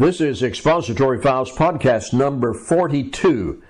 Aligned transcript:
This 0.00 0.22
is 0.22 0.42
Expository 0.42 1.20
Files 1.20 1.52
podcast 1.52 2.14
number 2.14 2.54
42, 2.54 3.62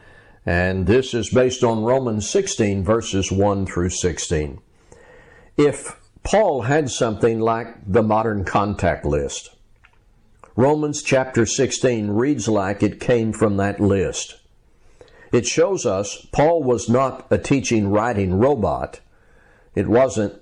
and 0.46 0.86
this 0.86 1.12
is 1.12 1.28
based 1.28 1.64
on 1.64 1.82
Romans 1.82 2.30
16, 2.30 2.84
verses 2.84 3.32
1 3.32 3.66
through 3.66 3.90
16. 3.90 4.60
If 5.56 6.00
Paul 6.22 6.62
had 6.62 6.88
something 6.88 7.40
like 7.40 7.74
the 7.84 8.04
modern 8.04 8.44
contact 8.44 9.04
list, 9.04 9.56
Romans 10.54 11.02
chapter 11.02 11.44
16 11.44 12.12
reads 12.12 12.46
like 12.46 12.84
it 12.84 13.00
came 13.00 13.32
from 13.32 13.56
that 13.56 13.80
list. 13.80 14.38
It 15.32 15.46
shows 15.46 15.84
us 15.84 16.28
Paul 16.30 16.62
was 16.62 16.88
not 16.88 17.26
a 17.32 17.38
teaching 17.38 17.88
writing 17.88 18.34
robot. 18.34 19.00
It 19.74 19.88
wasn't 19.88 20.40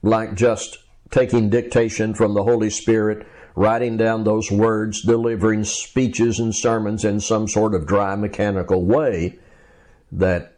like 0.00 0.36
just 0.36 0.83
taking 1.10 1.50
dictation 1.50 2.14
from 2.14 2.34
the 2.34 2.44
Holy 2.44 2.70
Spirit 2.70 3.26
writing 3.56 3.96
down 3.96 4.24
those 4.24 4.50
words, 4.50 5.02
delivering 5.02 5.64
speeches 5.64 6.40
and 6.40 6.54
sermons 6.54 7.04
in 7.04 7.20
some 7.20 7.46
sort 7.46 7.74
of 7.74 7.86
dry 7.86 8.16
mechanical 8.16 8.84
way 8.84 9.38
that 10.10 10.56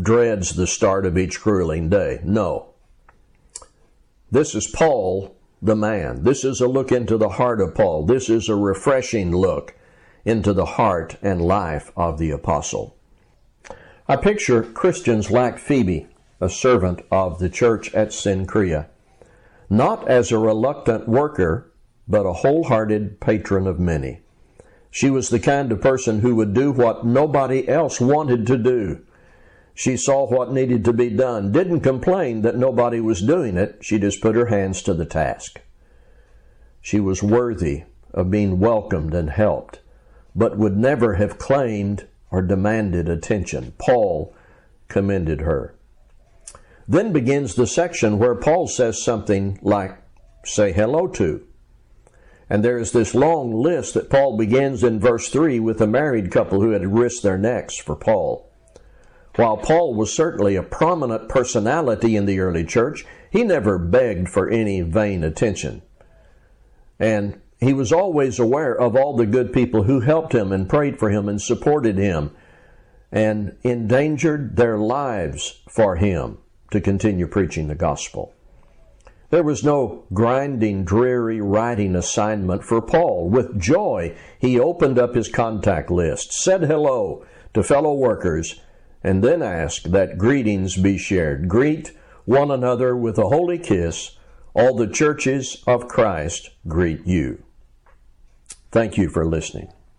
dreads 0.00 0.54
the 0.54 0.66
start 0.66 1.04
of 1.04 1.18
each 1.18 1.40
grueling 1.40 1.88
day. 1.88 2.20
No. 2.24 2.68
This 4.30 4.54
is 4.54 4.66
Paul, 4.66 5.36
the 5.60 5.76
man. 5.76 6.22
This 6.22 6.44
is 6.44 6.60
a 6.60 6.68
look 6.68 6.92
into 6.92 7.16
the 7.16 7.30
heart 7.30 7.60
of 7.60 7.74
Paul. 7.74 8.06
This 8.06 8.28
is 8.28 8.48
a 8.48 8.54
refreshing 8.54 9.34
look 9.34 9.74
into 10.24 10.52
the 10.52 10.64
heart 10.64 11.16
and 11.22 11.42
life 11.42 11.90
of 11.96 12.18
the 12.18 12.30
apostle. 12.30 12.96
I 14.06 14.16
picture 14.16 14.62
Christians 14.62 15.30
like 15.30 15.58
Phoebe, 15.58 16.06
a 16.40 16.48
servant 16.48 17.02
of 17.10 17.38
the 17.38 17.48
church 17.48 17.92
at 17.94 18.08
Cenchrea, 18.08 18.86
not 19.70 20.08
as 20.08 20.30
a 20.30 20.38
reluctant 20.38 21.08
worker 21.08 21.70
but 22.08 22.24
a 22.24 22.32
wholehearted 22.32 23.20
patron 23.20 23.66
of 23.66 23.78
many. 23.78 24.20
She 24.90 25.10
was 25.10 25.28
the 25.28 25.38
kind 25.38 25.70
of 25.70 25.82
person 25.82 26.20
who 26.20 26.34
would 26.36 26.54
do 26.54 26.72
what 26.72 27.04
nobody 27.04 27.68
else 27.68 28.00
wanted 28.00 28.46
to 28.46 28.56
do. 28.56 29.02
She 29.74 29.96
saw 29.96 30.26
what 30.26 30.52
needed 30.52 30.84
to 30.86 30.92
be 30.92 31.10
done, 31.10 31.52
didn't 31.52 31.80
complain 31.80 32.42
that 32.42 32.56
nobody 32.56 32.98
was 32.98 33.20
doing 33.20 33.56
it, 33.56 33.78
she 33.80 33.98
just 33.98 34.20
put 34.20 34.34
her 34.34 34.46
hands 34.46 34.82
to 34.82 34.94
the 34.94 35.04
task. 35.04 35.60
She 36.80 36.98
was 36.98 37.22
worthy 37.22 37.84
of 38.12 38.30
being 38.30 38.58
welcomed 38.58 39.14
and 39.14 39.30
helped, 39.30 39.80
but 40.34 40.56
would 40.56 40.76
never 40.76 41.14
have 41.14 41.38
claimed 41.38 42.06
or 42.30 42.42
demanded 42.42 43.08
attention. 43.08 43.72
Paul 43.78 44.34
commended 44.88 45.42
her. 45.42 45.74
Then 46.90 47.12
begins 47.12 47.54
the 47.54 47.66
section 47.66 48.18
where 48.18 48.34
Paul 48.34 48.66
says 48.66 49.02
something 49.02 49.58
like, 49.60 49.98
say 50.46 50.72
hello 50.72 51.06
to. 51.08 51.46
And 52.48 52.64
there's 52.64 52.92
this 52.92 53.14
long 53.14 53.52
list 53.52 53.92
that 53.92 54.08
Paul 54.08 54.38
begins 54.38 54.82
in 54.82 54.98
verse 54.98 55.28
3 55.28 55.60
with 55.60 55.82
a 55.82 55.86
married 55.86 56.30
couple 56.30 56.62
who 56.62 56.70
had 56.70 56.94
risked 56.94 57.22
their 57.22 57.36
necks 57.36 57.76
for 57.76 57.94
Paul. 57.94 58.50
While 59.36 59.58
Paul 59.58 59.94
was 59.94 60.16
certainly 60.16 60.56
a 60.56 60.62
prominent 60.62 61.28
personality 61.28 62.16
in 62.16 62.24
the 62.24 62.40
early 62.40 62.64
church, 62.64 63.04
he 63.30 63.44
never 63.44 63.78
begged 63.78 64.30
for 64.30 64.48
any 64.48 64.80
vain 64.80 65.22
attention. 65.22 65.82
And 66.98 67.38
he 67.60 67.74
was 67.74 67.92
always 67.92 68.38
aware 68.38 68.74
of 68.74 68.96
all 68.96 69.14
the 69.14 69.26
good 69.26 69.52
people 69.52 69.82
who 69.82 70.00
helped 70.00 70.34
him 70.34 70.52
and 70.52 70.70
prayed 70.70 70.98
for 70.98 71.10
him 71.10 71.28
and 71.28 71.40
supported 71.40 71.98
him 71.98 72.30
and 73.12 73.56
endangered 73.62 74.56
their 74.56 74.78
lives 74.78 75.60
for 75.68 75.96
him 75.96 76.38
to 76.70 76.80
continue 76.80 77.26
preaching 77.26 77.68
the 77.68 77.74
gospel. 77.74 78.34
There 79.30 79.42
was 79.42 79.62
no 79.62 80.04
grinding, 80.12 80.84
dreary 80.84 81.40
writing 81.40 81.94
assignment 81.94 82.64
for 82.64 82.80
Paul. 82.80 83.28
With 83.28 83.60
joy, 83.60 84.16
he 84.38 84.58
opened 84.58 84.98
up 84.98 85.14
his 85.14 85.28
contact 85.28 85.90
list, 85.90 86.32
said 86.32 86.62
hello 86.62 87.26
to 87.52 87.62
fellow 87.62 87.94
workers, 87.94 88.60
and 89.02 89.22
then 89.22 89.42
asked 89.42 89.92
that 89.92 90.18
greetings 90.18 90.76
be 90.76 90.96
shared. 90.96 91.48
Greet 91.48 91.92
one 92.24 92.50
another 92.50 92.96
with 92.96 93.18
a 93.18 93.28
holy 93.28 93.58
kiss. 93.58 94.16
All 94.54 94.74
the 94.74 94.88
churches 94.88 95.62
of 95.66 95.88
Christ 95.88 96.50
greet 96.66 97.06
you. 97.06 97.42
Thank 98.72 98.96
you 98.96 99.08
for 99.08 99.26
listening. 99.26 99.72